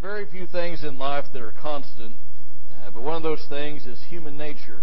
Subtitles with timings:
[0.00, 2.14] very few things in life that are constant,
[2.82, 4.80] uh, but one of those things is human nature.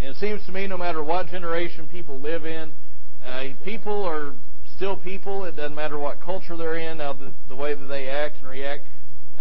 [0.00, 2.72] And it seems to me, no matter what generation people live in,
[3.24, 4.34] uh, people are
[4.76, 5.44] still people.
[5.44, 6.98] It doesn't matter what culture they're in.
[6.98, 8.84] Now, the, the way that they act and react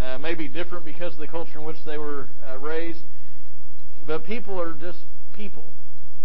[0.01, 2.99] uh, may be different because of the culture in which they were uh, raised.
[4.05, 4.99] But people are just
[5.33, 5.63] people.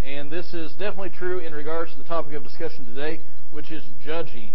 [0.05, 3.21] And this is definitely true in regards to the topic of discussion today,
[3.53, 4.51] which is judging.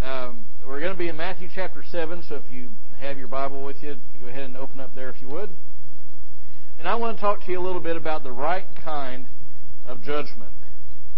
[0.00, 2.70] Um, we're going to be in Matthew chapter 7, so if you
[3.00, 5.50] have your Bible with you, go ahead and open up there if you would.
[6.78, 9.26] And I want to talk to you a little bit about the right kind
[9.86, 10.52] of judgment.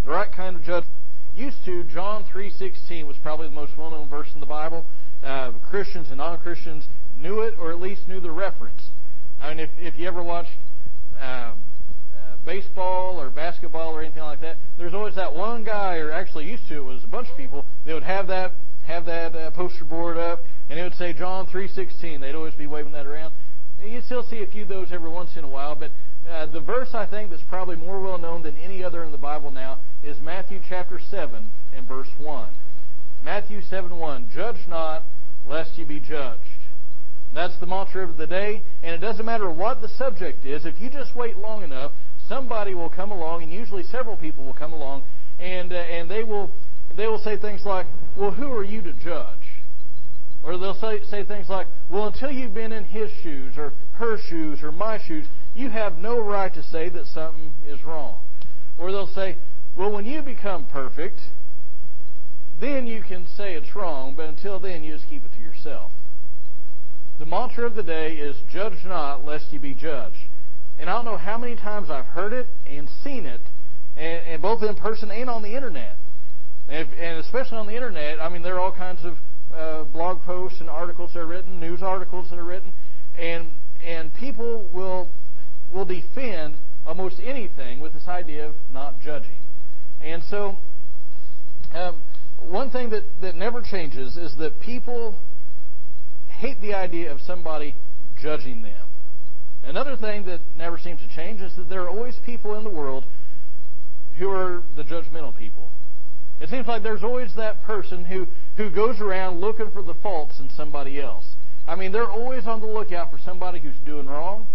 [0.04, 0.96] The right kind of judgment.
[1.34, 4.84] Used to, John 3.16 was probably the most well-known verse in the Bible.
[5.22, 6.84] Uh, Christians and non-Christians
[7.16, 8.88] knew it, or at least knew the reference.
[9.40, 10.50] I mean, if, if you ever watched
[11.20, 11.52] uh,
[12.44, 16.66] baseball or basketball or anything like that, there's always that one guy, or actually used
[16.68, 18.52] to, it was a bunch of people, they would have that
[18.86, 22.20] have that uh, poster board up, and it would say John 3:16.
[22.20, 23.32] They'd always be waving that around.
[23.84, 25.90] You still see a few of those every once in a while, but
[26.28, 29.18] uh, the verse I think that's probably more well known than any other in the
[29.18, 32.48] Bible now is Matthew chapter 7 and verse 1.
[33.24, 34.32] Matthew 7:1.
[34.32, 35.04] Judge not,
[35.46, 36.40] lest you be judged.
[37.34, 40.66] That's the mantra of the day, and it doesn't matter what the subject is.
[40.66, 41.92] If you just wait long enough,
[42.28, 45.04] somebody will come along, and usually several people will come along,
[45.38, 46.50] and uh, and they will
[46.96, 49.62] they will say things like, "Well, who are you to judge?"
[50.44, 54.18] Or they'll say say things like, "Well, until you've been in his shoes or her
[54.18, 58.18] shoes or my shoes, you have no right to say that something is wrong."
[58.78, 59.36] Or they'll say,
[59.76, 61.20] "Well, when you become perfect,
[62.60, 65.92] then you can say it's wrong, but until then, you just keep it to yourself."
[67.18, 70.28] The mantra of the day is "Judge not, lest you be judged."
[70.78, 73.40] And I don't know how many times I've heard it and seen it,
[73.96, 75.96] and, and both in person and on the internet.
[76.72, 79.18] And, if, and, especially on the internet, I mean, there are all kinds of
[79.54, 82.72] uh, blog posts and articles that are written, news articles that are written,
[83.18, 83.48] and
[83.84, 85.10] and people will
[85.70, 86.54] will defend
[86.86, 89.36] almost anything with this idea of not judging.
[90.00, 90.56] And so,
[91.74, 92.00] um,
[92.40, 95.18] one thing that that never changes is that people
[96.38, 97.74] hate the idea of somebody
[98.18, 98.86] judging them.
[99.62, 102.70] Another thing that never seems to change is that there are always people in the
[102.70, 103.04] world
[104.18, 105.68] who are the judgmental people.
[106.42, 108.26] It seems like there's always that person who,
[108.56, 111.24] who goes around looking for the faults in somebody else.
[111.68, 114.48] I mean, they're always on the lookout for somebody who's doing wrong,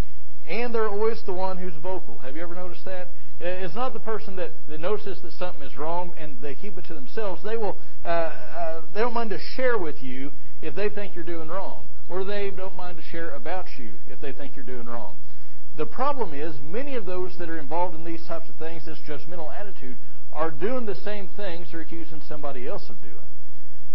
[0.50, 2.18] and they're always the one who's vocal.
[2.20, 3.08] Have you ever noticed that?
[3.40, 6.86] It's not the person that, that notices that something is wrong and they keep it
[6.88, 7.42] to themselves.
[7.44, 10.32] They will uh, uh, they don't mind to share with you
[10.62, 14.20] if they think you're doing wrong or they don't mind to share about you if
[14.20, 15.16] they think you're doing wrong.
[15.78, 18.98] The problem is, many of those that are involved in these types of things, this
[19.08, 19.96] judgmental attitude,
[20.34, 23.14] are doing the same things they're accusing somebody else of doing.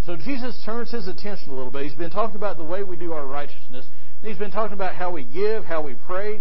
[0.04, 1.84] So Jesus turns his attention a little bit.
[1.84, 3.86] He's been talking about the way we do our righteousness.
[4.22, 6.40] He's been talking about how we give, how we pray.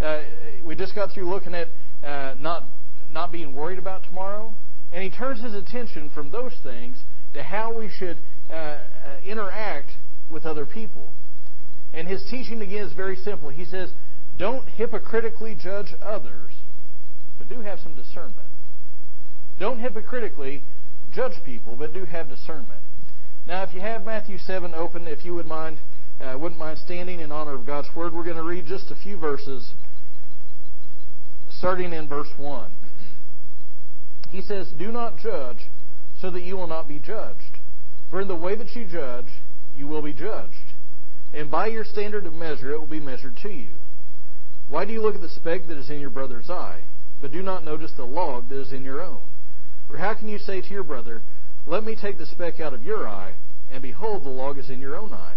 [0.00, 0.22] Uh,
[0.64, 1.68] we just got through looking at
[2.04, 2.64] uh, not
[3.10, 4.54] not being worried about tomorrow,
[4.92, 6.98] and he turns his attention from those things
[7.34, 8.18] to how we should
[8.50, 8.78] uh, uh
[9.24, 9.90] interact
[10.30, 11.08] with other people.
[11.92, 13.50] And his teaching again is very simple.
[13.50, 13.92] He says,
[14.38, 16.52] don't hypocritically judge others,
[17.38, 18.48] but do have some discernment.
[19.62, 20.60] Don't hypocritically
[21.14, 22.80] judge people, but do have discernment.
[23.46, 25.78] Now, if you have Matthew 7 open, if you would mind,
[26.20, 28.96] uh, wouldn't mind standing in honor of God's Word, we're going to read just a
[28.96, 29.72] few verses,
[31.48, 32.72] starting in verse 1.
[34.30, 35.58] He says, Do not judge
[36.20, 37.60] so that you will not be judged.
[38.10, 39.28] For in the way that you judge,
[39.76, 40.74] you will be judged.
[41.32, 43.70] And by your standard of measure, it will be measured to you.
[44.68, 46.80] Why do you look at the speck that is in your brother's eye,
[47.20, 49.20] but do not notice the log that is in your own?
[49.92, 51.20] Or how can you say to your brother,
[51.66, 53.34] Let me take the speck out of your eye,
[53.70, 55.36] and behold, the log is in your own eye?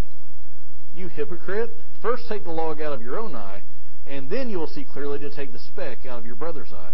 [0.96, 1.72] You hypocrite,
[2.02, 3.64] first take the log out of your own eye,
[4.08, 6.94] and then you will see clearly to take the speck out of your brother's eye.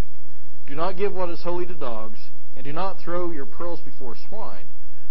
[0.68, 2.18] Do not give what is holy to dogs,
[2.56, 4.66] and do not throw your pearls before swine,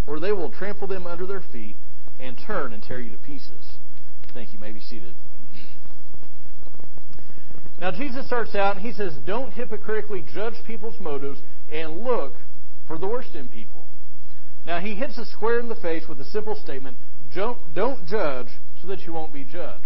[0.06, 1.76] or they will trample them under their feet
[2.18, 3.76] and turn and tear you to pieces.
[4.34, 4.58] Thank you.
[4.58, 5.14] may be seated.
[7.80, 11.40] Now, Jesus starts out and he says, Don't hypocritically judge people's motives
[11.72, 12.34] and look
[12.90, 13.84] for the worst in people.
[14.66, 16.96] Now, he hits us square in the face with a simple statement
[17.32, 18.48] don't, don't judge
[18.82, 19.84] so that you won't be judged.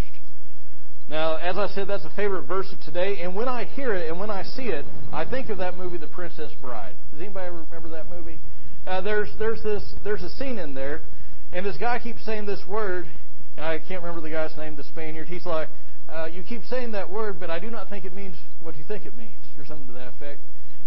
[1.11, 4.09] Now, as I said, that's a favorite verse of today, and when I hear it
[4.09, 6.95] and when I see it, I think of that movie, The Princess Bride.
[7.13, 8.39] Does anybody remember that movie?
[8.87, 11.03] Uh, there's there's this there's a scene in there
[11.53, 13.07] and this guy keeps saying this word,
[13.57, 15.29] and I can't remember the guy's name, the Spaniard.
[15.29, 15.69] He's like,
[16.09, 18.85] uh, You keep saying that word, but I do not think it means what you
[18.89, 20.41] think it means, or something to that effect.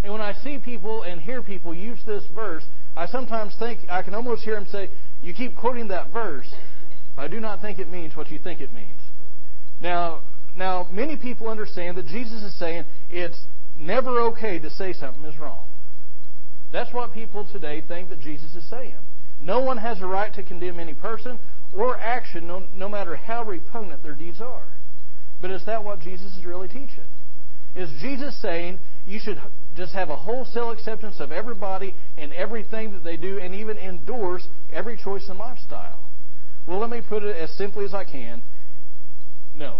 [0.04, 2.64] And when I see people and hear people use this verse,
[2.96, 4.90] I sometimes think, I can almost hear them say,
[5.22, 6.54] You keep quoting that verse,
[7.18, 9.02] I do not think it means what you think it means.
[9.82, 10.22] Now,
[10.56, 13.40] now many people understand that Jesus is saying it's
[13.80, 15.68] never okay to say something is wrong.
[16.72, 18.96] That's what people today think that Jesus is saying.
[19.42, 21.40] No one has a right to condemn any person
[21.74, 24.68] or action, no, no matter how repugnant their deeds are.
[25.42, 27.06] But is that what Jesus is really teaching?
[27.76, 29.40] Is Jesus saying you should
[29.78, 34.48] just have a wholesale acceptance of everybody and everything that they do and even endorse
[34.74, 36.00] every choice in lifestyle?
[36.68, 38.42] Well, let me put it as simply as I can.
[39.56, 39.80] No.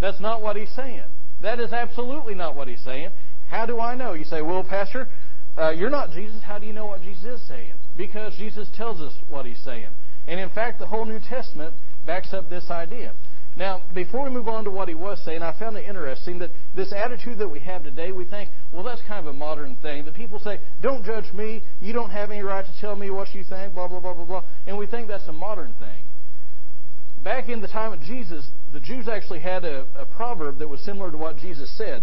[0.00, 1.04] That's not what he's saying.
[1.40, 3.10] That is absolutely not what he's saying.
[3.48, 4.12] How do I know?
[4.12, 5.08] You say, well, Pastor,
[5.56, 6.42] uh, you're not Jesus.
[6.42, 7.74] How do you know what Jesus is saying?
[7.96, 9.88] Because Jesus tells us what he's saying.
[10.26, 11.74] And in fact, the whole New Testament
[12.06, 13.12] backs up this idea.
[13.56, 16.50] Now, before we move on to what he was saying, I found it interesting that
[16.74, 20.06] this attitude that we have today, we think, well, that's kind of a modern thing.
[20.06, 21.62] That people say, don't judge me.
[21.80, 24.24] You don't have any right to tell me what you think, blah, blah, blah, blah,
[24.24, 24.42] blah.
[24.66, 26.04] And we think that's a modern thing.
[27.22, 30.80] Back in the time of Jesus, the Jews actually had a, a proverb that was
[30.80, 32.02] similar to what Jesus said.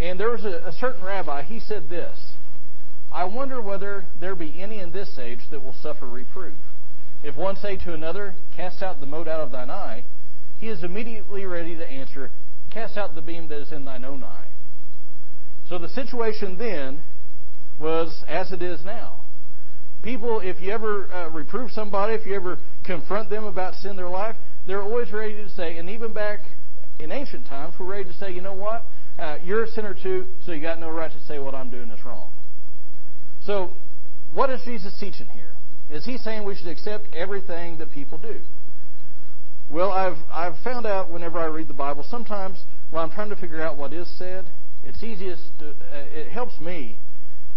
[0.00, 2.16] And there was a, a certain rabbi, he said this
[3.12, 6.56] I wonder whether there be any in this age that will suffer reproof.
[7.22, 10.04] If one say to another, Cast out the mote out of thine eye,
[10.58, 12.30] he is immediately ready to answer,
[12.70, 14.46] Cast out the beam that is in thine own eye.
[15.68, 17.02] So the situation then
[17.80, 19.20] was as it is now.
[20.02, 23.96] People, if you ever uh, reprove somebody, if you ever confront them about sin in
[23.96, 26.40] their life, they're always ready to say, and even back
[26.98, 28.84] in ancient times, we're ready to say, you know what?
[29.18, 31.90] Uh, you're a sinner too, so you got no right to say what I'm doing
[31.90, 32.30] is wrong.
[33.44, 33.72] So,
[34.32, 35.52] what is Jesus teaching here?
[35.90, 38.40] Is he saying we should accept everything that people do?
[39.70, 42.58] Well, I've I've found out whenever I read the Bible, sometimes
[42.90, 44.46] when I'm trying to figure out what is said,
[44.82, 46.96] it's easiest to, uh, it helps me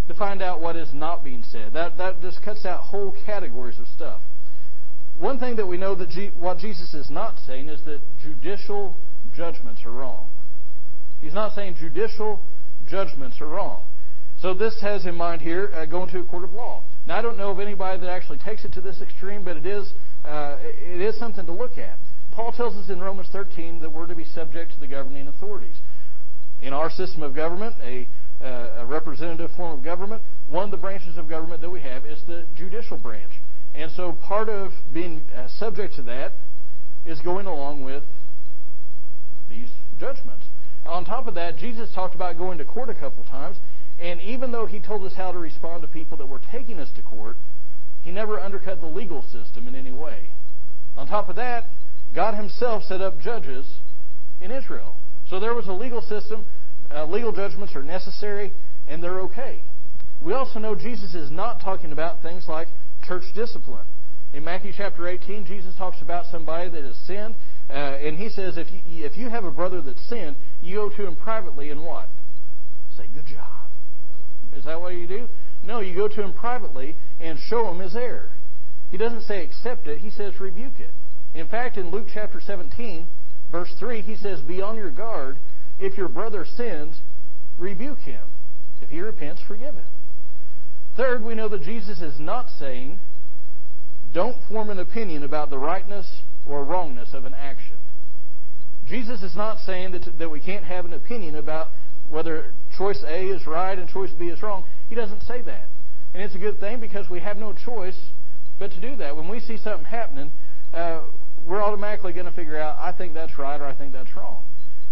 [0.08, 1.74] to find out what is not being said.
[1.74, 4.19] That that just cuts out whole categories of stuff.
[5.19, 8.96] One thing that we know that G, what Jesus is not saying is that judicial
[9.36, 10.28] judgments are wrong.
[11.22, 12.42] He's not saying judicial
[12.90, 13.86] judgments are wrong.
[14.42, 16.84] So this has in mind here uh, going to a court of law.
[17.07, 19.65] Now I don't know of anybody that actually takes it to this extreme, but it
[19.65, 19.92] is
[20.25, 21.98] uh, it is something to look at.
[22.31, 25.75] Paul tells us in Romans 13 that we're to be subject to the governing authorities.
[26.62, 28.07] In our system of government, a,
[28.42, 32.06] uh, a representative form of government, one of the branches of government that we have
[32.06, 33.31] is the judicial branch.
[33.74, 36.33] And so part of being uh, subject to that
[37.06, 38.04] is going along with
[39.50, 39.69] these
[40.00, 40.45] judgments.
[40.86, 43.57] On top of that, Jesus talked about going to court a couple times,
[44.01, 46.89] and even though he told us how to respond to people that were taking us
[46.95, 47.38] to court,
[48.01, 50.30] he never undercut the legal system in any way.
[50.98, 51.65] On top of that,
[52.13, 53.75] God himself set up judges
[54.42, 54.95] in Israel.
[55.30, 56.45] So there was a legal system.
[56.94, 58.51] Uh, legal judgments are necessary,
[58.88, 59.62] and they're okay.
[60.21, 62.68] We also know Jesus is not talking about things like
[63.07, 63.86] church discipline.
[64.33, 67.36] In Matthew chapter 18, Jesus talks about somebody that has sinned,
[67.69, 70.89] uh, and he says if you, if you have a brother that's sinned, you go
[70.89, 72.09] to him privately and what?
[72.97, 73.50] Say, good job.
[74.56, 75.27] Is that what you do?
[75.63, 78.30] No, you go to him privately and show him his error.
[78.89, 80.92] He doesn't say accept it, he says rebuke it.
[81.33, 83.07] In fact, in Luke chapter 17,
[83.51, 85.38] verse 3, he says, Be on your guard.
[85.80, 86.98] If your brother sins,
[87.57, 88.21] rebuke him.
[88.81, 89.86] If he repents, forgive him.
[90.97, 93.00] Third, we know that Jesus is not saying,
[94.13, 97.77] Don't form an opinion about the rightness or wrongness of an action.
[98.87, 101.69] Jesus is not saying that, that we can't have an opinion about
[102.09, 104.63] whether choice A is right and choice B is wrong.
[104.90, 105.66] He doesn't say that.
[106.13, 107.97] And it's a good thing because we have no choice
[108.59, 109.16] but to do that.
[109.16, 110.31] When we see something happening,
[110.73, 111.01] uh,
[111.45, 114.44] we're automatically going to figure out, I think that's right or I think that's wrong.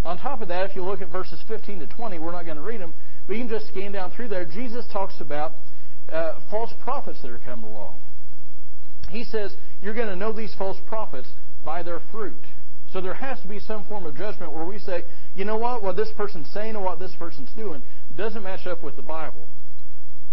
[0.05, 2.57] On top of that, if you look at verses 15 to 20, we're not going
[2.57, 2.93] to read them,
[3.27, 4.45] but you can just scan down through there.
[4.45, 5.53] Jesus talks about
[6.11, 7.99] uh, false prophets that are coming along.
[9.09, 11.27] He says, You're going to know these false prophets
[11.65, 12.41] by their fruit.
[12.91, 15.03] So there has to be some form of judgment where we say,
[15.35, 17.83] you know what, what this person's saying or what this person's doing
[18.17, 19.47] doesn't match up with the Bible.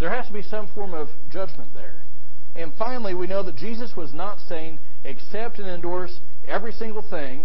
[0.00, 2.02] There has to be some form of judgment there.
[2.54, 7.44] And finally, we know that Jesus was not saying accept and endorse every single thing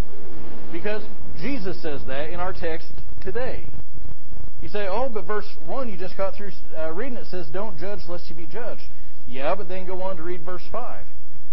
[0.71, 1.03] because
[1.41, 3.65] Jesus says that in our text today.
[4.61, 7.77] You say, oh, but verse 1 you just got through uh, reading it says, don't
[7.77, 8.83] judge lest you be judged.
[9.27, 11.05] Yeah, but then go on to read verse 5.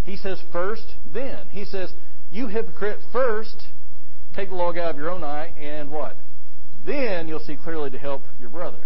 [0.05, 1.49] He says, first, then.
[1.51, 1.93] He says,
[2.31, 3.65] you hypocrite, first
[4.35, 6.17] take the log out of your own eye, and what?
[6.87, 8.79] Then you'll see clearly to help your brother.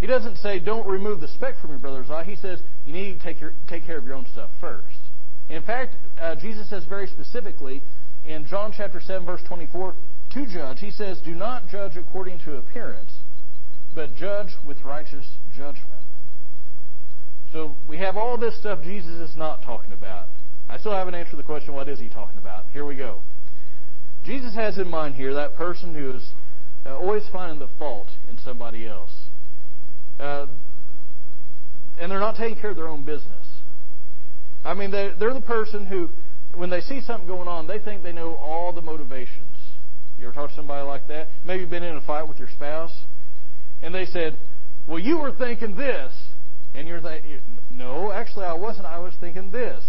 [0.00, 2.24] He doesn't say don't remove the speck from your brother's eye.
[2.24, 4.98] He says you need to take, your, take care of your own stuff first.
[5.48, 7.82] In fact, uh, Jesus says very specifically
[8.26, 9.94] in John chapter 7, verse 24,
[10.34, 13.12] to judge, he says, Do not judge according to appearance,
[13.94, 15.26] but judge with righteous
[15.56, 15.84] judgment.
[17.52, 20.28] So we have all this stuff Jesus is not talking about.
[20.68, 22.66] I still haven't answered the question, what is he talking about?
[22.72, 23.22] Here we go.
[24.24, 26.30] Jesus has in mind here that person who is
[26.84, 29.10] uh, always finding the fault in somebody else.
[30.20, 30.46] Uh,
[31.98, 33.46] and they're not taking care of their own business.
[34.64, 36.10] I mean, they're, they're the person who,
[36.54, 39.56] when they see something going on, they think they know all the motivations.
[40.18, 41.28] You ever talk to somebody like that?
[41.44, 42.92] Maybe you've been in a fight with your spouse,
[43.82, 44.36] and they said,
[44.86, 46.12] Well, you were thinking this.
[46.74, 48.86] And you're thinking, No, actually, I wasn't.
[48.86, 49.82] I was thinking this.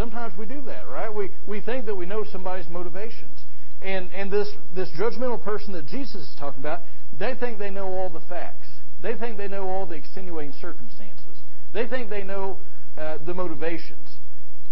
[0.00, 1.14] Sometimes we do that, right?
[1.14, 3.38] We, we think that we know somebody's motivations.
[3.82, 6.80] And, and this, this judgmental person that Jesus is talking about,
[7.18, 8.66] they think they know all the facts.
[9.02, 11.42] They think they know all the extenuating circumstances.
[11.74, 12.56] They think they know
[12.96, 14.08] uh, the motivations.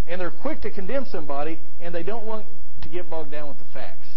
[0.09, 2.47] And they're quick to condemn somebody, and they don't want
[2.81, 4.09] to get bogged down with the facts.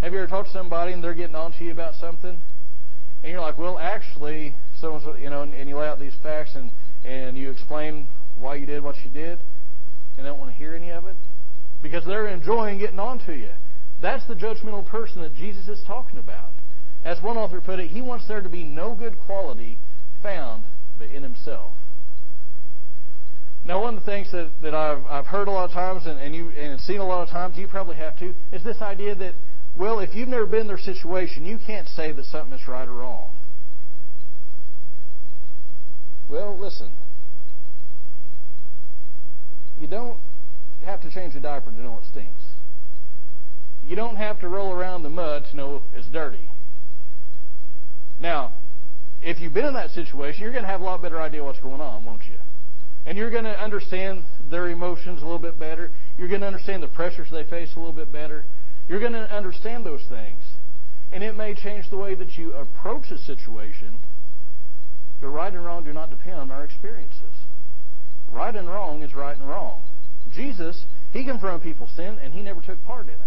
[0.00, 2.40] Have you ever talked to somebody and they're getting on to you about something?
[3.22, 6.56] And you're like, well, actually, so you know, and, and you lay out these facts
[6.56, 6.72] and,
[7.04, 9.38] and you explain why you did what you did,
[10.18, 11.16] and they don't want to hear any of it
[11.80, 13.50] because they're enjoying getting on to you.
[14.02, 16.50] That's the judgmental person that Jesus is talking about.
[17.04, 19.78] As one author put it, he wants there to be no good quality
[20.22, 20.64] found
[20.98, 21.70] but in himself.
[23.64, 26.18] Now, one of the things that, that I've, I've heard a lot of times and,
[26.18, 29.14] and, you, and seen a lot of times, you probably have too, is this idea
[29.14, 29.34] that,
[29.78, 32.88] well, if you've never been in their situation, you can't say that something is right
[32.88, 33.30] or wrong.
[36.28, 36.92] Well, listen.
[39.80, 40.18] You don't
[40.84, 42.40] have to change a diaper to know it stinks.
[43.86, 46.48] You don't have to roll around the mud to know it's dirty.
[48.20, 48.52] Now,
[49.22, 51.60] if you've been in that situation, you're going to have a lot better idea what's
[51.60, 52.34] going on, won't you?
[53.06, 55.90] And you're going to understand their emotions a little bit better.
[56.18, 58.44] You're going to understand the pressures they face a little bit better.
[58.88, 60.40] You're going to understand those things.
[61.12, 63.98] And it may change the way that you approach a situation,
[65.20, 67.37] but right and wrong do not depend on our experiences.
[68.32, 69.82] Right and wrong is right and wrong.
[70.34, 73.20] Jesus, he confronted people's sin, and he never took part in it.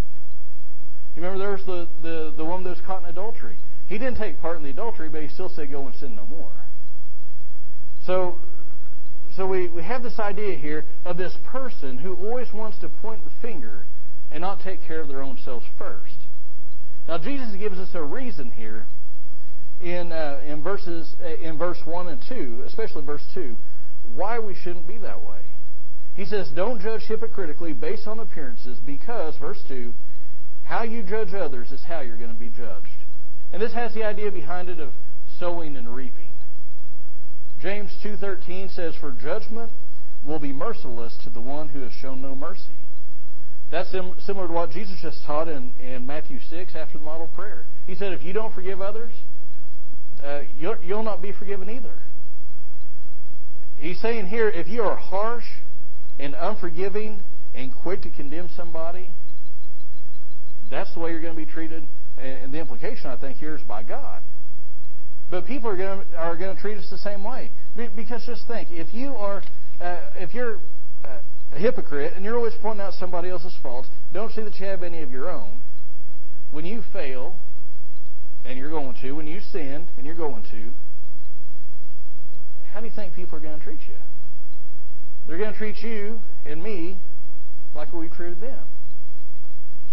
[1.15, 3.57] You remember there was the, the, the woman that was caught in adultery.
[3.87, 6.25] He didn't take part in the adultery, but he still said, Go and sin no
[6.25, 6.51] more.
[8.05, 8.37] So,
[9.35, 13.23] so we, we have this idea here of this person who always wants to point
[13.25, 13.85] the finger
[14.31, 16.15] and not take care of their own selves first.
[17.07, 18.85] Now, Jesus gives us a reason here
[19.81, 23.55] in, uh, in, verses, uh, in verse 1 and 2, especially verse 2,
[24.15, 25.39] why we shouldn't be that way.
[26.15, 29.93] He says, Don't judge hypocritically based on appearances, because, verse 2,
[30.63, 32.87] how you judge others is how you're going to be judged.
[33.51, 34.93] And this has the idea behind it of
[35.39, 36.31] sowing and reaping.
[37.61, 39.71] James 2:13 says for judgment
[40.25, 42.77] will be merciless to the one who has shown no mercy.
[43.69, 47.27] That's sim- similar to what Jesus just taught in, in Matthew 6 after the model
[47.27, 47.65] prayer.
[47.87, 49.13] He said, if you don't forgive others,
[50.23, 51.97] uh, you'll, you'll not be forgiven either.
[53.81, 55.43] He's saying here, if you are harsh
[56.19, 57.21] and unforgiving
[57.55, 59.09] and quick to condemn somebody,
[60.69, 63.61] that's the way you're going to be treated and the implication I think here is
[63.63, 64.21] by God.
[65.31, 68.45] But people are going to, are going to treat us the same way because just
[68.47, 69.41] think if you are
[69.79, 70.59] uh, if you're
[71.03, 71.19] uh,
[71.51, 74.83] a hypocrite and you're always pointing out somebody else's faults, don't see that you have
[74.83, 75.59] any of your own.
[76.51, 77.35] When you fail,
[78.45, 80.69] and you're going to, when you sin, and you're going to,
[82.73, 83.95] how do you think people are going to treat you?
[85.27, 86.97] They're going to treat you and me
[87.75, 88.63] like we've treated them.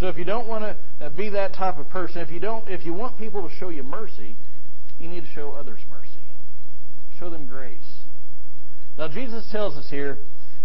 [0.01, 2.69] So if you don't want to uh, be that type of person, if you don't,
[2.69, 4.37] if you want people to show you mercy,
[4.99, 6.09] you need to show others mercy.
[7.19, 7.79] Show them grace.
[8.97, 10.19] Now Jesus tells us here.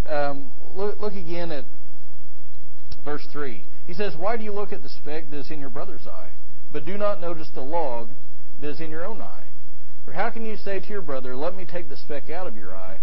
[0.07, 1.65] Um, look, look again at
[3.03, 3.63] verse three.
[3.87, 6.29] He says, "Why do you look at the speck that is in your brother's eye,
[6.71, 8.09] but do not notice the log
[8.61, 9.42] that is in your own eye?
[10.07, 12.57] Or how can you say to your brother, Let me take the speck out of
[12.57, 12.99] your eye,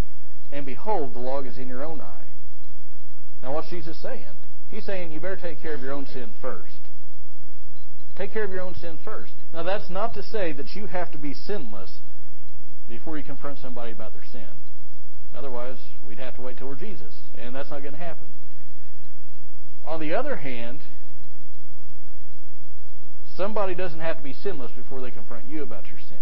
[0.53, 2.25] and behold, the log is in your own eye?"
[3.43, 4.37] Now, what's Jesus saying?
[4.71, 6.79] He's saying you better take care of your own sin first.
[8.17, 9.33] Take care of your own sin first.
[9.53, 12.01] Now, that's not to say that you have to be sinless
[12.89, 14.49] before you confront somebody about their sin.
[15.35, 18.27] Otherwise, we'd have to wait till we're Jesus, and that's not going to happen.
[19.87, 20.81] On the other hand,
[23.37, 26.19] somebody doesn't have to be sinless before they confront you about your sin.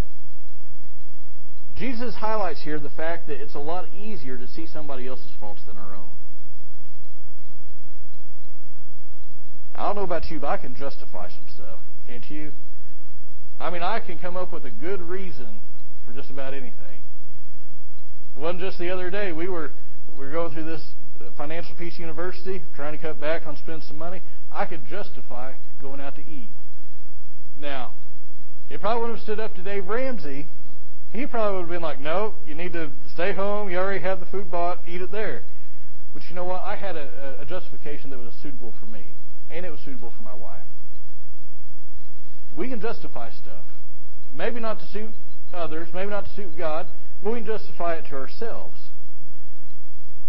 [1.78, 5.62] Jesus highlights here the fact that it's a lot easier to see somebody else's faults
[5.66, 6.08] than our own.
[9.74, 12.50] I don't know about you, but I can justify some stuff, can't you?
[13.60, 15.60] I mean, I can come up with a good reason
[16.04, 17.00] for just about anything.
[18.36, 19.30] It wasn't just the other day.
[19.30, 19.70] We were
[20.18, 20.82] we were going through this
[21.20, 24.20] uh, Financial Peace University, trying to cut back on spending some money.
[24.52, 26.48] I could justify going out to eat.
[27.60, 27.94] Now,
[28.68, 30.46] it probably would have stood up to Dave Ramsey.
[31.12, 33.70] He probably would have been like, "No, you need to stay home.
[33.70, 34.80] You already have the food bought.
[34.86, 35.42] Eat it there."
[36.12, 36.62] But you know what?
[36.62, 39.04] I had a, a justification that was suitable for me,
[39.50, 40.64] and it was suitable for my wife.
[42.56, 43.64] We can justify stuff.
[44.34, 45.10] Maybe not to suit
[45.52, 46.86] others, maybe not to suit God,
[47.22, 48.76] but we can justify it to ourselves.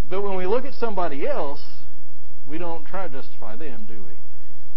[0.10, 1.64] But when we look at somebody else,
[2.48, 4.18] we don't try to justify them, do we?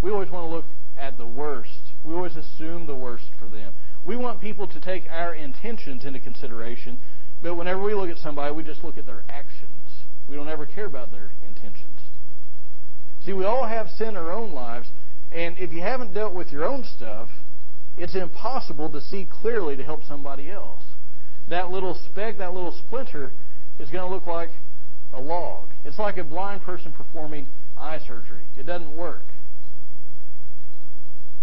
[0.02, 0.66] We always want to look
[0.98, 1.80] at the worst.
[2.04, 3.72] We always assume the worst for them.
[4.06, 6.98] We want people to take our intentions into consideration,
[7.42, 9.70] but whenever we look at somebody, we just look at their actions.
[10.28, 12.00] We don't ever care about their intentions.
[13.24, 14.88] See, we all have sin in our own lives,
[15.32, 17.28] and if you haven't dealt with your own stuff,
[17.96, 20.82] it's impossible to see clearly to help somebody else.
[21.48, 23.32] That little speck, that little splinter,
[23.78, 24.50] is going to look like
[25.12, 25.68] a log.
[25.84, 28.42] It's like a blind person performing eye surgery.
[28.56, 29.22] It doesn't work.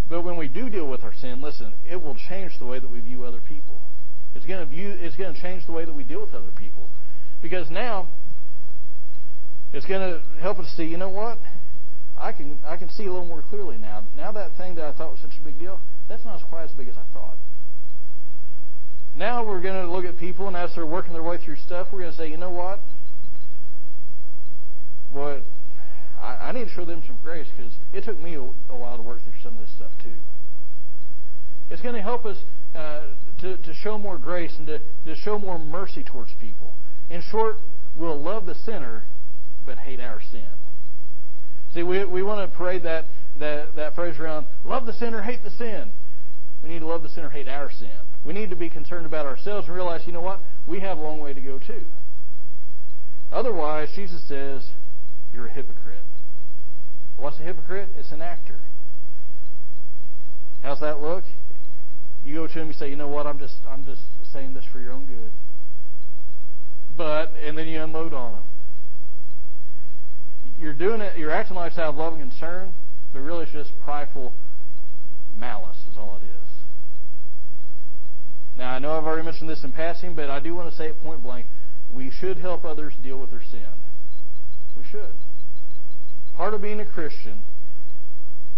[0.09, 2.89] But when we do deal with our sin, listen, it will change the way that
[2.89, 3.77] we view other people.
[4.35, 6.51] It's going to view it's going to change the way that we deal with other
[6.55, 6.83] people.
[7.41, 8.07] Because now
[9.71, 11.37] it's going to help us see, you know what?
[12.17, 14.03] I can I can see a little more clearly now.
[14.17, 16.71] Now that thing that I thought was such a big deal, that's not quite as
[16.71, 17.37] big as I thought.
[19.15, 21.87] Now we're going to look at people, and as they're working their way through stuff,
[21.91, 22.79] we're going to say, you know what?
[25.11, 25.43] What
[26.21, 28.97] I, I need to show them some grace because it took me a, a, while
[28.97, 30.15] to work through some of this stuff too.
[31.69, 32.37] It's going to help us
[32.75, 33.01] uh,
[33.41, 36.73] to, to show more grace and to, to show more mercy towards people.
[37.09, 37.57] In short,
[37.95, 39.03] we'll love the sinner
[39.65, 40.47] but hate our sin.
[41.73, 43.05] See, we, we want to parade that,
[43.39, 45.91] that, that phrase around love the sinner, hate the sin.
[46.63, 47.91] We need to love the sinner, hate our sin.
[48.25, 50.41] We need to be concerned about ourselves and realize, you know what?
[50.67, 51.85] We have a long way to go too.
[53.31, 54.67] Otherwise, Jesus says,
[55.33, 56.03] you're a hypocrite.
[57.19, 57.89] What's a hypocrite?
[57.97, 58.59] It's an actor.
[60.63, 61.23] How's that look?
[62.25, 63.27] You go to him, you say, you know what?
[63.27, 65.31] I'm just, I'm just saying this for your own good.
[66.97, 68.43] But, and then you unload on him.
[70.59, 71.17] You're doing it.
[71.17, 72.73] You're acting like out of love and concern,
[73.13, 74.33] but really it's just prideful
[75.37, 75.77] malice.
[75.89, 76.49] Is all it is.
[78.57, 80.87] Now I know I've already mentioned this in passing, but I do want to say
[80.87, 81.45] it point blank.
[81.93, 83.65] We should help others deal with their sin.
[84.77, 85.15] We should.
[86.39, 87.43] Part of being a Christian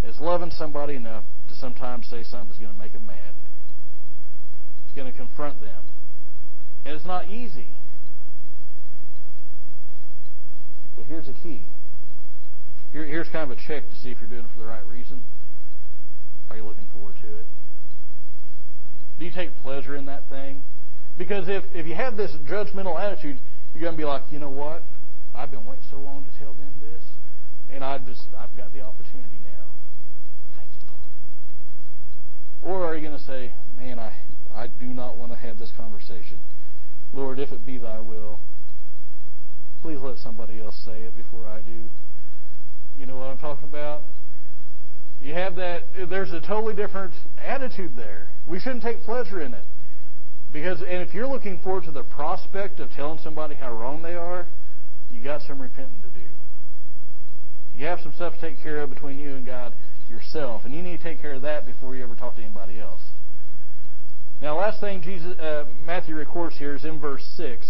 [0.03, 3.33] is loving somebody enough to sometimes say something that's going to make them mad.
[4.85, 5.81] It's going to confront them.
[6.85, 7.69] And it's not easy.
[10.95, 11.63] But here's the key.
[12.93, 14.85] Here, here's kind of a check to see if you're doing it for the right
[14.85, 15.23] reason.
[16.51, 17.45] Are you looking forward to it?
[19.17, 20.61] Do you take pleasure in that thing?
[21.17, 23.39] Because if, if you have this judgmental attitude,
[23.73, 24.83] you're going to be like, you know what?
[25.33, 27.00] I've been waiting so long to tell them this
[27.71, 29.65] and I just I've got the opportunity now.
[30.57, 32.81] Thank you, Lord.
[32.81, 34.13] Or are you going to say, man, I
[34.55, 36.39] I do not want to have this conversation.
[37.13, 38.39] Lord, if it be Thy will,
[39.81, 41.89] please let somebody else say it before I do.
[42.99, 44.01] You know what I'm talking about?
[45.21, 45.83] You have that.
[46.09, 48.27] There's a totally different attitude there.
[48.47, 49.65] We shouldn't take pleasure in it.
[50.51, 54.15] Because, and if you're looking forward to the prospect of telling somebody how wrong they
[54.15, 54.47] are,
[55.11, 56.10] you got some do.
[57.75, 59.73] You have some stuff to take care of between you and God
[60.09, 62.79] yourself, and you need to take care of that before you ever talk to anybody
[62.79, 63.01] else.
[64.41, 67.67] Now, last thing Jesus, uh, Matthew records here is in verse six,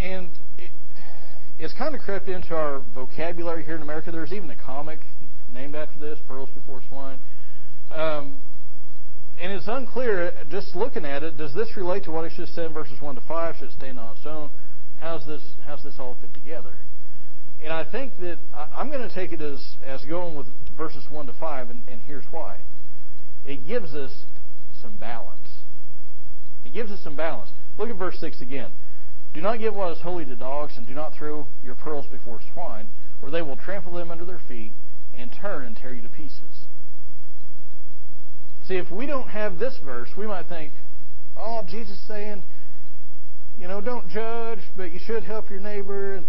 [0.00, 0.70] and it,
[1.58, 4.10] it's kind of crept into our vocabulary here in America.
[4.10, 5.00] There's even a comic
[5.52, 7.18] named after this, "Pearls Before Swine."
[7.90, 8.38] Um,
[9.40, 12.66] and it's unclear, just looking at it, does this relate to what I just said
[12.66, 13.56] in verses 1 to 5?
[13.56, 14.50] Should it stand on its own?
[15.02, 16.72] How's this how's this all fit together?
[17.62, 21.04] And I think that I, am going to take it as as going with verses
[21.10, 22.58] one to five, and, and here's why.
[23.44, 24.24] It gives us
[24.80, 25.48] some balance.
[26.64, 27.50] It gives us some balance.
[27.78, 28.70] Look at verse six again.
[29.34, 32.40] Do not give what is holy to dogs, and do not throw your pearls before
[32.52, 32.86] swine,
[33.22, 34.72] or they will trample them under their feet
[35.16, 36.66] and turn and tear you to pieces.
[38.66, 40.72] See, if we don't have this verse, we might think,
[41.36, 42.42] oh, Jesus saying,
[43.84, 46.14] don't judge, but you should help your neighbor.
[46.14, 46.26] And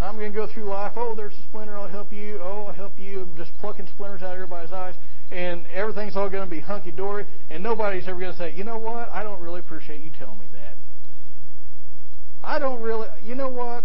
[0.00, 0.92] I'm going to go through life.
[0.96, 1.76] Oh, there's a splinter.
[1.76, 2.38] I'll help you.
[2.42, 3.22] Oh, I'll help you.
[3.22, 4.94] I'm just plucking splinters out of everybody's eyes.
[5.30, 7.26] And everything's all going to be hunky dory.
[7.50, 9.10] And nobody's ever going to say, you know what?
[9.10, 10.76] I don't really appreciate you telling me that.
[12.42, 13.08] I don't really.
[13.24, 13.84] You know what?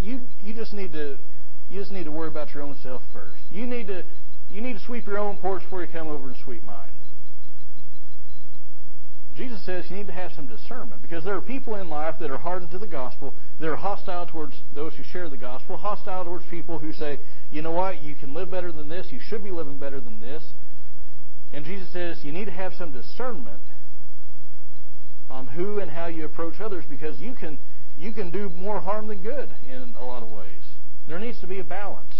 [0.00, 1.18] You you just need to
[1.70, 3.40] you just need to worry about your own self first.
[3.50, 4.04] You need to
[4.50, 6.87] you need to sweep your own porch before you come over and sweep mine.
[9.38, 12.28] Jesus says you need to have some discernment because there are people in life that
[12.28, 13.32] are hardened to the gospel.
[13.60, 17.20] They're hostile towards those who share the gospel, hostile towards people who say,
[17.52, 20.20] you know what, you can live better than this, you should be living better than
[20.20, 20.42] this.
[21.52, 23.62] And Jesus says you need to have some discernment
[25.30, 27.58] on who and how you approach others because you can
[27.96, 30.46] you can do more harm than good in a lot of ways.
[31.06, 32.14] There needs to be a balance.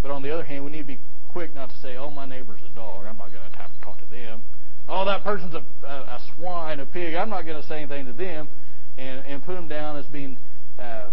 [0.00, 0.98] But on the other hand, we need to be
[1.32, 3.06] quick not to say, "Oh, my neighbor's a dog.
[3.06, 4.42] I'm not going to talk to them."
[4.88, 7.14] Oh, that person's a, a, a swine, a pig.
[7.14, 8.48] I'm not going to say anything to them,
[8.98, 10.36] and and put them down as being
[10.78, 11.10] uh,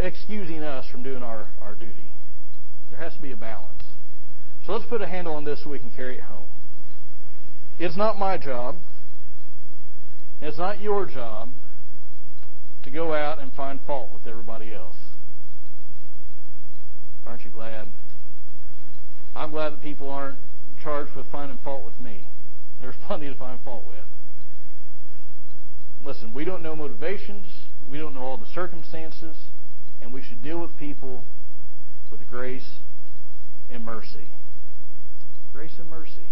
[0.00, 2.10] excusing us from doing our our duty.
[2.90, 3.84] There has to be a balance.
[4.66, 6.48] So let's put a handle on this so we can carry it home.
[7.78, 8.76] It's not my job.
[10.42, 11.50] It's not your job
[12.84, 14.96] to go out and find fault with everybody else.
[17.26, 17.88] Aren't you glad?
[19.34, 20.38] I'm glad that people aren't
[20.82, 22.24] charged with finding fault with me.
[22.80, 24.04] There's plenty to find fault with.
[26.04, 27.46] Listen, we don't know motivations,
[27.90, 29.36] we don't know all the circumstances,
[30.00, 31.24] and we should deal with people
[32.10, 32.78] with grace
[33.70, 34.28] and mercy.
[35.52, 36.26] Grace and mercy.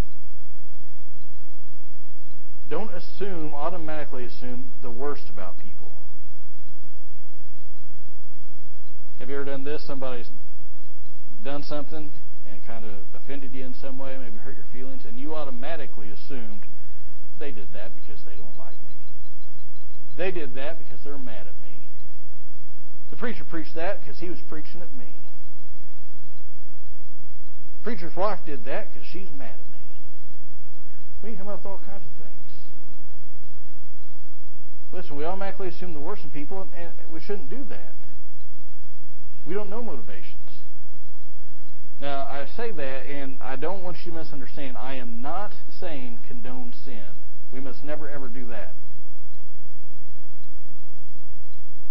[2.70, 5.90] Don't assume, automatically assume, the worst about people.
[9.18, 9.86] Have you ever done this?
[9.86, 10.28] Somebody's
[11.44, 12.10] done something
[12.50, 16.10] and kind of offended you in some way, maybe hurt your feelings, and you automatically
[16.10, 16.62] assumed
[17.38, 18.96] they did that because they don't like me.
[20.16, 21.76] They did that because they're mad at me.
[23.10, 25.12] The preacher preached that because he was preaching at me.
[27.78, 31.30] The preacher's wife did that because she's mad at me.
[31.30, 32.34] We come up with all kinds of things.
[34.92, 37.92] Listen, we automatically assume the worst in people, and we shouldn't do that.
[39.46, 40.37] We don't know motivations.
[42.00, 44.76] Now, I say that, and I don't want you to misunderstand.
[44.76, 47.04] I am not saying condone sin.
[47.52, 48.72] We must never, ever do that.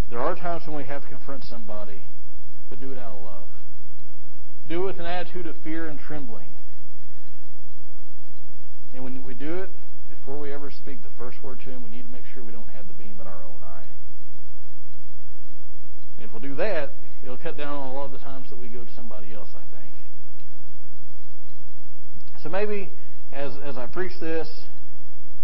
[0.09, 2.01] There are times when we have to confront somebody,
[2.69, 3.47] but do it out of love.
[4.69, 6.47] Do it with an attitude of fear and trembling.
[8.93, 9.69] And when we do it,
[10.09, 12.51] before we ever speak the first word to him, we need to make sure we
[12.51, 13.83] don't have the beam in our own eye.
[16.17, 16.91] And if we'll do that,
[17.23, 19.49] it'll cut down on a lot of the times that we go to somebody else,
[19.53, 19.76] I think.
[22.47, 22.89] So maybe
[23.33, 24.47] as as I preach this,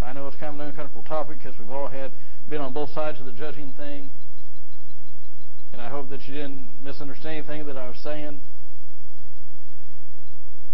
[0.02, 2.14] I know it's kind of an uncomfortable topic because we've all had
[2.50, 4.10] been on both sides of the judging thing.
[5.74, 8.40] And I hope that you didn't misunderstand anything that I was saying.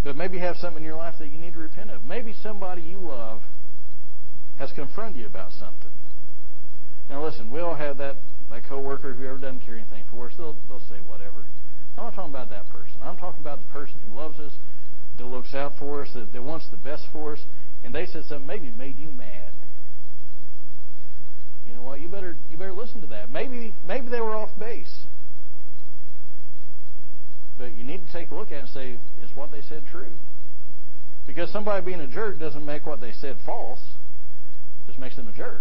[0.04, 2.04] But maybe you have something in your life that you need to repent of.
[2.04, 3.42] Maybe somebody you love
[4.60, 5.90] has confronted you about something.
[7.08, 8.14] Now listen, we all have that
[8.50, 10.34] that coworker who ever doesn't care anything for us.
[10.38, 11.44] They'll they'll say whatever.
[11.98, 12.94] I'm not talking about that person.
[13.02, 14.52] I'm talking about the person who loves us,
[15.20, 17.40] that looks out for us, that, that wants the best for us,
[17.84, 19.52] and they said something maybe made you mad.
[21.68, 22.00] You know what?
[22.00, 23.30] You better you better listen to that.
[23.30, 25.04] Maybe maybe they were off base.
[27.58, 29.82] But you need to take a look at it and say, is what they said
[29.90, 30.12] true?
[31.26, 33.80] Because somebody being a jerk doesn't make what they said false.
[33.80, 35.60] It just makes them a jerk.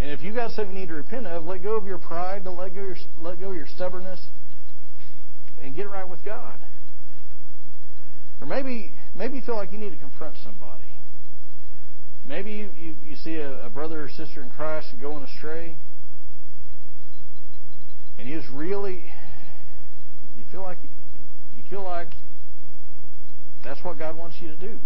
[0.00, 2.44] And if you got something you need to repent of, let go of your pride,
[2.44, 4.20] let go of your, let go of your stubbornness,
[5.62, 6.58] and get right with God.
[8.40, 10.84] Or maybe maybe you feel like you need to confront somebody.
[12.26, 15.76] Maybe you, you, you see a, a brother or sister in Christ going astray,
[18.18, 19.04] and you just really
[20.36, 20.78] you feel like
[21.56, 22.12] you feel like
[23.64, 24.78] that's what God wants you to do.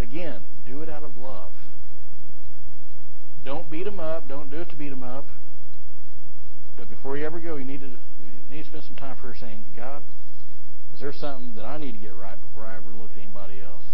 [0.00, 1.52] Again, do it out of love.
[3.44, 4.28] Don't beat them up.
[4.28, 5.26] Don't do it to beat them up.
[6.76, 7.90] But before you ever go, you need to
[8.50, 10.02] you need to spend some time prayer saying, God,
[10.92, 13.62] is there something that I need to get right before I ever look at anybody
[13.62, 13.84] else?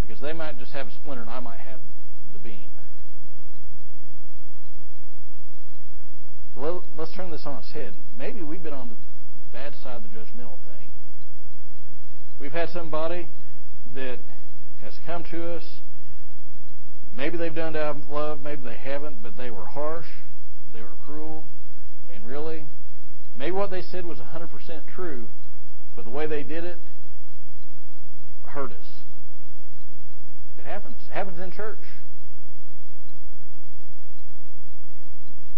[0.00, 1.80] Because they might just have a splinter and I might have
[2.32, 2.70] the beam.
[6.56, 7.92] Well, let's turn this on its head.
[8.18, 8.96] Maybe we've been on the
[9.52, 10.88] bad side of the judgmental thing.
[12.40, 13.28] We've had somebody
[13.94, 14.18] that
[14.82, 15.64] has come to us.
[17.14, 20.06] Maybe they've done it out of love, maybe they haven't, but they were harsh,
[20.72, 21.44] they were cruel,
[22.14, 22.66] and really,
[23.40, 25.26] maybe what they said was 100% true,
[25.96, 26.76] but the way they did it
[28.44, 28.86] hurt us.
[30.58, 30.96] It happens.
[31.08, 31.78] It happens in church.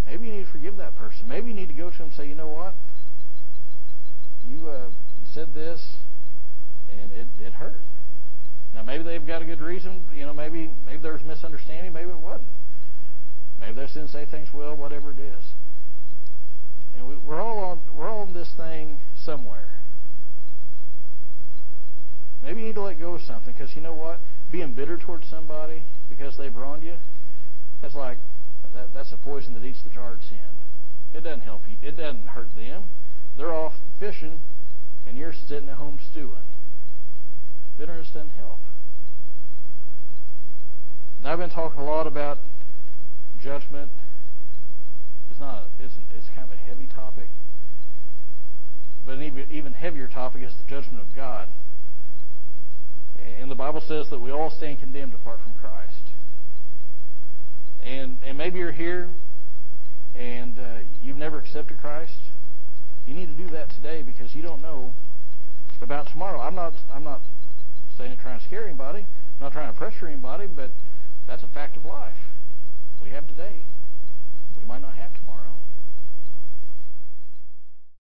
[0.07, 1.27] Maybe you need to forgive that person.
[1.29, 2.75] Maybe you need to go to them and say, you know what?
[4.49, 5.83] You, uh, you said this,
[7.01, 7.81] and it, it hurt.
[8.75, 10.05] Now maybe they've got a good reason.
[10.14, 11.92] You know, maybe maybe there was misunderstanding.
[11.92, 12.49] Maybe it wasn't.
[13.61, 14.77] Maybe they didn't say things well.
[14.77, 15.45] Whatever it is.
[16.96, 19.68] And we, we're all on we're all on this thing somewhere.
[22.42, 24.20] Maybe you need to let go of something because you know what?
[24.50, 26.96] Being bitter towards somebody because they've wronged you,
[27.81, 28.18] that's like
[28.74, 30.38] that, that's a poison that eats the jarred sin.
[31.14, 31.76] It doesn't help you.
[31.87, 32.85] It doesn't hurt them.
[33.37, 34.40] They're off fishing,
[35.07, 36.44] and you're sitting at home stewing.
[37.78, 38.59] Bitterness doesn't help.
[41.22, 42.38] Now, I've been talking a lot about
[43.42, 43.90] judgment.
[45.42, 45.66] Not.
[45.81, 47.26] It's it's kind of a heavy topic,
[49.05, 51.48] but an even even heavier topic is the judgment of God.
[53.40, 56.05] And the Bible says that we all stand condemned apart from Christ.
[57.83, 59.09] And and maybe you're here,
[60.14, 62.14] and uh, you've never accepted Christ.
[63.05, 64.92] You need to do that today because you don't know
[65.81, 66.38] about tomorrow.
[66.40, 66.74] I'm not.
[66.94, 67.20] I'm not
[67.98, 69.00] saying trying to scare anybody.
[69.00, 70.70] I'm not trying to pressure anybody, but
[71.26, 72.14] that's a fact of life.
[73.02, 73.62] We have today.
[74.62, 75.32] We might not have tomorrow.